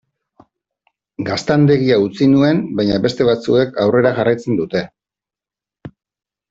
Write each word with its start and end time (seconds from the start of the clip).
Gaztandegia 1.27 1.99
utzi 2.05 2.29
nuen, 2.33 2.63
baina 2.81 2.99
beste 3.05 3.29
batzuek 3.31 3.81
aurrera 3.85 4.17
jarraitzen 4.21 4.61
dute. 4.63 4.87